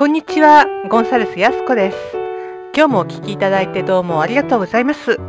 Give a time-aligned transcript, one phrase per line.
[0.00, 1.96] こんにちは、ゴンサレスやすこです。
[2.74, 5.20] 今日もお聞きいただいてどうもありがとうございます。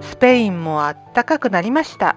[0.00, 2.16] スペインもあったかくなりました。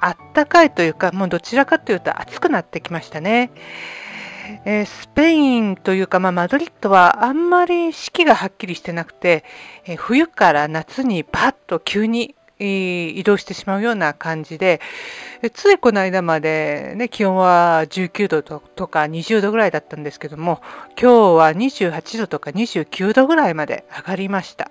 [0.00, 3.50] あったかいというか、もうどちらかというと暑くなってきましたね。
[4.64, 9.44] えースペインというか、まあ、マドリッドはあんまり四季がはっきりしてなくて、
[9.84, 14.80] えー冬から夏にパッと急に、移動してしまうような感じで、
[15.54, 20.60] ついこの間まで、ね、気温は19度とか20度ぐらいだったんですけども、
[21.00, 24.70] 今日は28度とか29度ぐらいまで上がりました。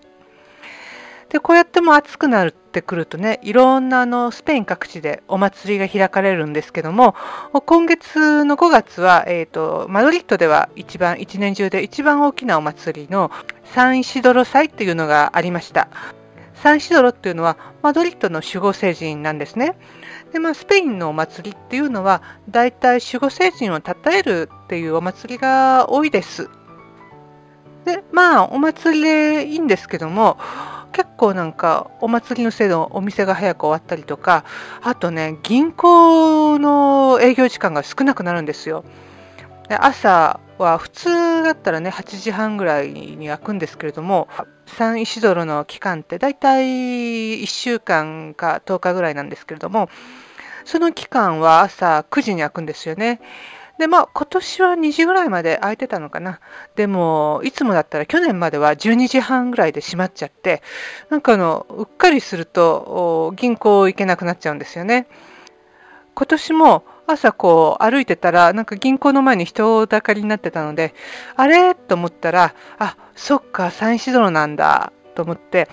[1.30, 7.16] で、こうやっても暑くなってくるとね、いろんなあのスペイン各地でお祭りが開かれるんですけども、
[7.66, 13.32] 今月の5月は、えっ、と、マドリッドでは一番、一年中で一番大きなお祭りの
[13.66, 15.90] サンイシドロ祭っていうのがありました。
[16.64, 19.78] サンシドロっていうのはマドリッドの守護聖人なんですね。
[20.32, 26.50] で、まあ、スペインのお祭りっていうのは、だいたい守護聖人を称えるっていうお祭りが多いです。
[27.86, 30.38] で、まあ、お祭りでいいんですけども、
[30.92, 34.44] 結構なんか、お祭りのせいでお店が早く終わったりとか、
[34.82, 38.84] あとね、銀行の営業時間が少なくなるんですよ。
[39.70, 44.28] 朝は普通だったらね、8時半ぐらいに開くんですけれども、
[44.66, 46.66] サンイシドロの期間ってだいたい
[47.44, 49.90] 1週間か10日ぐらいなんですけれども、
[50.66, 53.22] その期間は朝9時に開くんですよね。
[53.78, 56.40] で、まあ今年は2時ぐらいまで開いてたのかな。
[56.76, 60.62] でも、いつもだったら去年までは12時半ぐらいで閉まっちゃって、
[61.10, 65.08] なんかあの、うっかりすると銀行行けなくなっちゃうんですよね。
[66.16, 70.94] 今年も朝こう歩いてたら、なんか銀行の前に人だかりになってたので、
[71.36, 71.74] あれ？
[71.74, 75.70] と思ったら、あ、そっか、サンシドロなんだ、と思って、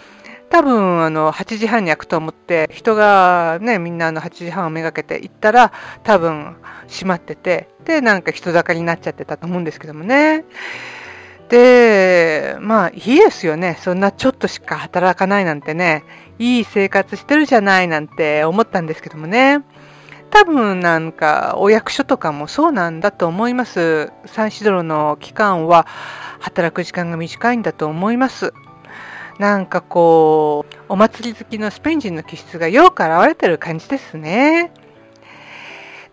[0.54, 5.72] 多分あの8時半に開くと思って人がねみんなあの8時半をめがけて行ったら
[6.04, 6.54] 多分
[6.86, 10.44] 閉まっててでなんか人だかりになっちゃってたと思うんですけどもね。
[11.48, 13.76] でまあいいですよね。
[13.80, 16.04] そんなちょっとしか働かないなんてね。
[16.38, 19.62] いい生活してるじゃないなんて思ったんですけどもね。
[20.34, 25.86] 多分なんかお役所とかもそうなんだと思いますサンシドロの期間は
[26.40, 28.52] 働く時間が短いんだと思います
[29.38, 34.72] なんかこう、お祭り好きのスペイン人の気質がよく現れてる感じですね。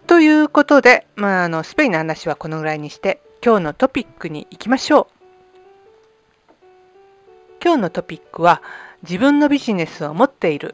[0.08, 5.08] ということで、まあ、あの、スペインの話はこのぐらいにして、今日のトピックに行きましょう。
[7.64, 8.64] 今日のトピックは、
[9.04, 10.74] 自分のビジネスを持っている、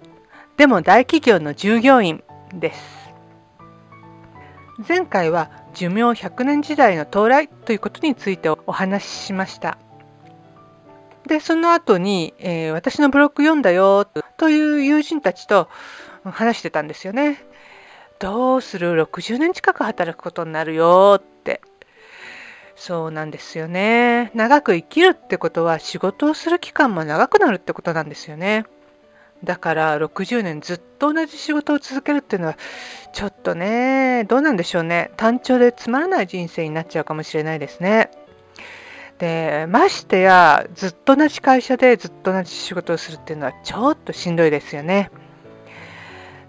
[0.55, 2.96] でも大企業の従業員です。
[4.85, 9.79] 前回は寿命100年時代の到来ということについてお話ししました。
[11.27, 14.05] で、その後に、えー私のブログ読んだよ
[14.37, 15.67] という友人たちと
[16.23, 17.43] 話してたんですよね。
[18.19, 21.61] どうする ?60 年近く働くことになるよって。
[22.75, 24.31] そうなんですよね。
[24.35, 28.65] 長く生きるってことは仕事をする期間も長くなるってことなんですよね。
[29.43, 32.57] だから60年ずっと同じ仕事を続けるっていうのは
[33.13, 35.11] ちょっとね、どうなんでしょうね。
[35.15, 38.09] 単調でつまらない人生になっちゃうかもしれないですね。
[39.17, 45.11] でましてやずっと同じ会社でずっと同じ仕事をするっていうのはちょっとしんどいですよね。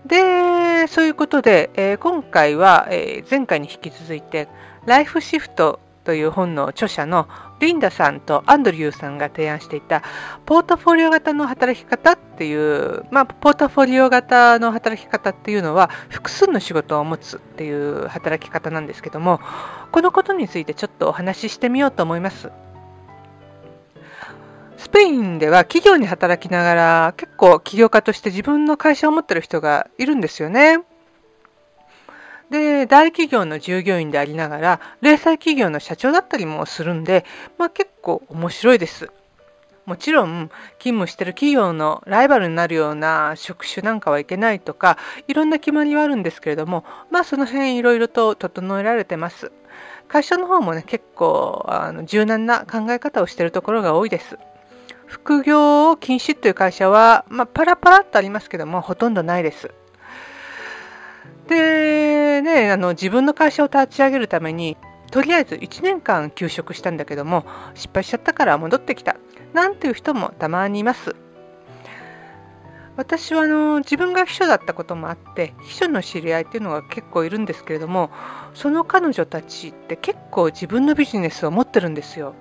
[0.05, 4.49] でそういうことで、えー今回は、えー前回に引き続いて
[4.87, 7.28] 「ライフシフト」という本の著者の
[7.60, 10.02] リンダさんとアンドリューさんが提案していた
[10.46, 19.41] ポートフォリオ型の働き方っていう、まあ、ポートフォリオ型の働き方っていうのは複数の仕事を持つっていう働き方なんですけども
[19.91, 22.50] このことについてちょっとお話ししてみようと思います。
[24.76, 30.78] スペインでは企業に働きながら結構起業家として自分の会社を持ってる人がいるんですよね。
[32.50, 37.25] で、大企業の従業員でありながら、零細企業の社長だったりもするんで、
[37.59, 39.10] まあ結構面白いです。
[39.84, 49.52] もちろん、勤務してる企業のライバルになるような職種なんかはいけないとか、いろんな決まりはあるんですけれども、まあその辺いろいろと整えられてます。
[50.08, 54.38] 会社の方もね、結構あの柔軟な考え方をしているところが多いです。
[55.06, 59.70] 副業を禁止という会社は、まあ、パラパラっとありますけども、ほとんどないです
[61.49, 61.98] で。
[62.43, 64.76] で、ね、あの、自分の会社を立ち上げるために、
[65.11, 67.44] とりあえず1年間休職したんだけども、
[67.75, 69.17] 失敗しちゃったから戻ってきた。
[69.52, 71.17] なんていう人もたまにいます。
[72.96, 78.11] 私はあの自分が秘書だったこともあって秘書の知り合いっていうのが結構いるんですけれども
[78.55, 82.35] その彼女たちって結構自分のビジネスを持ってるんですよ。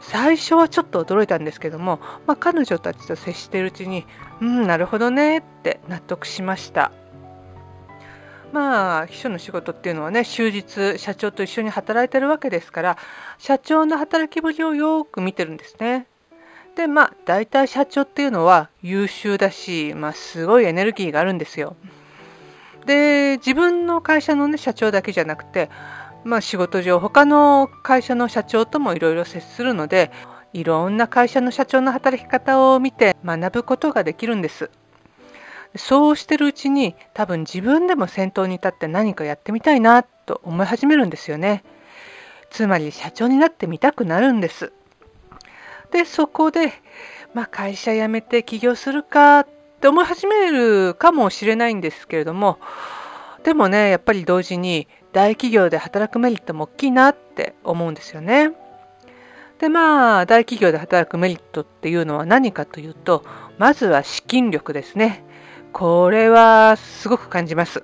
[0.00, 4.06] 最初はちょっと驚いたんですけども、まあ、彼女たちと接しているうちに
[4.40, 6.92] うんなるほどねって納得しました
[8.52, 12.98] まあ秘書の仕事っていうのはね終日社長と一緒に働いてるわけですから
[13.38, 16.06] 社長の働きぶりをよく見てるんですね。
[16.76, 21.76] でまあ大体社長っていうのは優秀だし、まあ、すごいエネルギーがあるんですよ。
[22.84, 25.70] で自分の会社のね社長だけじゃなくて、
[26.24, 30.12] まあ、仕事上他の会社の社長ともいろいろ接するので
[30.52, 34.70] いろんな会社の社長の働き方を見て学ぶことができるんです。
[35.76, 41.64] そうしてるうちに多分自分でも先頭に立って何かやってみたいなと思い始めるんですよね。
[42.50, 44.72] つまり社長になってみたくなるんです。
[45.90, 46.72] でそこで、
[47.34, 49.48] まあ、会社辞めて起業するかっ
[49.80, 52.58] て思い始めるかもしれないんですけれども
[53.44, 58.52] でもねやっぱり同時に大企業で働くメリットも大きいなって思うんですよね。
[59.58, 63.24] でまあ大企業で働くメリットっていうのは何かというと
[63.58, 65.24] まずは資金力ですね。
[65.78, 67.82] これはすごく感じます。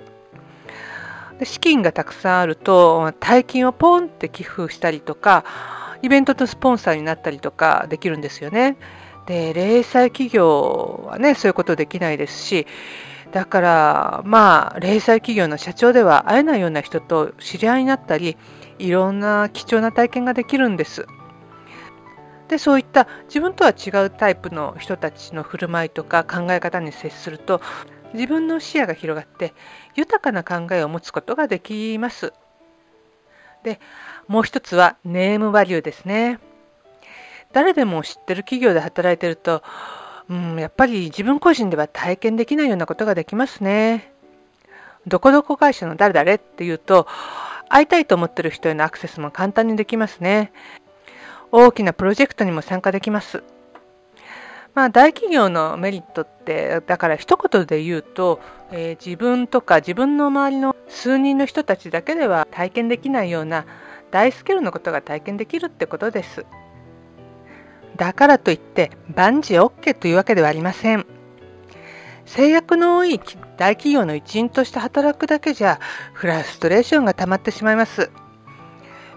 [1.39, 5.45] で資金がたくさんあると大金をポンって寄付したりとか
[6.01, 8.79] イベントのスポンサーになったりとかできるんですよね。
[9.27, 12.67] で零細企業はねそういうことできないですし
[13.31, 18.39] だからまあ零細企業の社長では会えないような人と知り合いになったり
[18.79, 21.05] いろんな貴重な体験ができるんです。
[22.53, 27.63] でそういった自分とは違うタイプの人たちの振る舞いとか考え方に接すると
[28.13, 29.55] 自分の視野が広がって
[29.95, 32.35] 豊かな考えを持つことができます。
[33.65, 33.81] で
[34.29, 36.41] もう一つはネームバリューですね。
[37.55, 39.63] 誰でも知ってる企業で働いてると、
[40.29, 44.13] うん、やっぱり自分個人では体験できないようなことができますね。
[45.07, 47.07] どこどこ会社の誰々っていうと
[47.71, 50.53] 会いたいと思ってる人へのアクセスも簡単にできますね。
[51.53, 53.45] 大きなプロジェクトにも参加できます。
[54.75, 58.41] まあ、大企業のメリットってだから一言で言うと、
[58.71, 63.67] えー、自分とか自分の周りの数人の人たちだけでは体験できないような
[64.11, 66.47] 大スケールのことが体験できるってことです。
[67.97, 71.05] だからといって万事 OK というわけではありません。
[72.25, 73.21] 制約の多い
[73.59, 75.81] 大企業の一員として働くだけじゃ
[76.15, 78.11] フラストレーションが溜まってしまいます。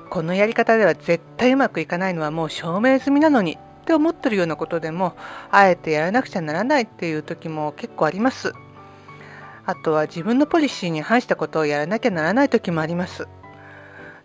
[0.10, 5.16] このやり方では絶対うまくいかないのはもう証明済みなのにって思ってるようなことでも
[5.52, 8.54] あえてやらなくちゃならないっていう時も結構あります。
[9.68, 13.28] あとは自分のポリシーに反したことをやらなきゃならない時もあります。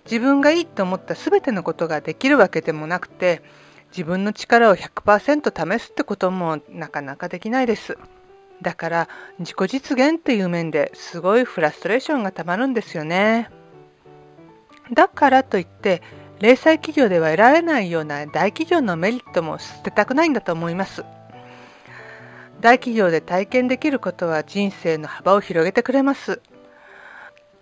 [0.05, 3.43] 自分がいいと思った全てのことができるわけでもなくて
[3.91, 7.99] 自分の力を100%試すってこともなかなかできないです。
[8.63, 13.51] だから自己実現っていう面ですごいフラストレーションがたまるんですよね。
[14.93, 16.03] だからといって
[16.41, 21.05] 零細企業では得られないような大企業のメリットも捨てたくないんだと思います。
[22.61, 26.41] 大企業で体験できることは人生の幅を広げてくれます。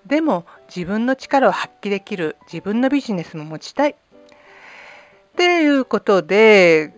[0.06, 3.90] でも自分の力を発揮できる自分のビジネスも持ちたい。
[3.90, 3.94] っ
[5.36, 6.92] ていうことで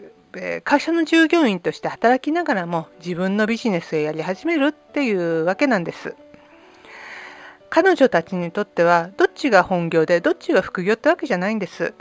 [0.64, 6.14] 会社の従業員として働きながらも自分のビジネスをやり始めるっていうわけなんです。
[7.68, 11.94] 彼女たちにとってはどちが本業でどっちが副業ってわけじゃないんです。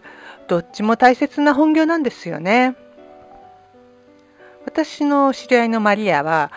[0.47, 2.75] どっちも大切な本業なんですよね。
[4.65, 6.51] 私の知り合いのマリアは、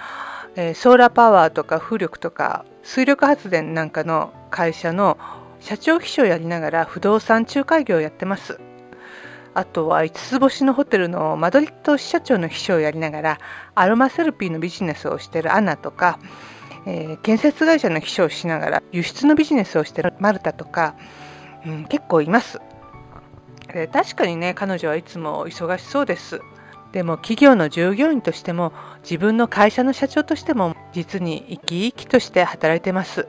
[0.56, 5.17] え、ソーラーパワーとか風力とか水力発電なんかの会社の
[5.61, 8.60] 社長秘書をやりながら不動産仲介業をやってます。
[9.55, 13.39] あとは5つ星のホテルのマドリッド支社長の秘書をやりながら
[13.74, 16.19] アロマセルピーのビジネスをしてるアナとか
[16.86, 20.94] えー、建設会社の秘書をしながら輸出のビジネスをしてるマルタとか、
[21.67, 22.60] うん、結構います、
[23.69, 26.41] えー、確かにね彼女はいつも忙しそうです。
[26.93, 28.72] でも企業の従業員としても
[29.03, 33.27] 自分の会社の社長としても実に生き生きとして働いてます。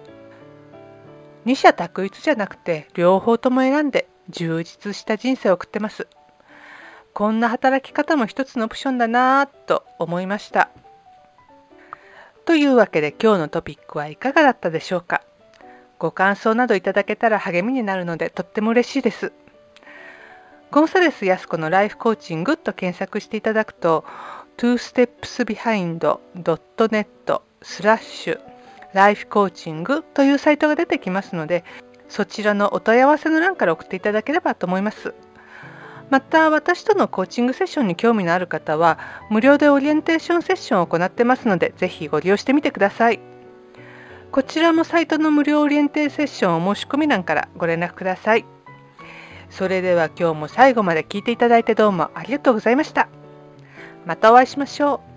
[1.46, 6.08] 二者択一じゃなくて両方とも選んで充実した人生を送ってます。
[7.14, 10.70] こんな働き方も一つのオプションだなぁと思いました。
[12.46, 15.22] というわけで今日のトピックはいかがだったでしょうか？
[15.98, 19.32] ご感想などいただけたら励みになるのでとっても嬉しいです。
[20.72, 24.04] ゴンサレス・ヤスコのライフコーチングと検索していただくと
[24.58, 28.40] twostepsbehind.net スラッシュ
[28.94, 31.64] ライフコーチングというサイトが出てきますので
[32.10, 35.14] そちらのお問い合わせの欄から送っていただければと思います。
[36.10, 43.20] また私とのコーチングセッションに興味のある方は無料でオリエンテーションセッションを行ってますのでぜひご利用してみてください。
[44.32, 48.46] こちらもサイトの無料オリエンテーセッションお申し込み欄からご連絡ください。
[49.50, 53.10] それでは今日も最後まで聞いていただいてどうもありがとうございました。
[54.06, 55.13] またお会いしましょう。